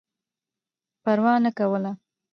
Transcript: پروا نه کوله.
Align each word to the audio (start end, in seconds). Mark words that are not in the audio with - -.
پروا 1.03 1.33
نه 1.45 1.51
کوله. 1.57 1.91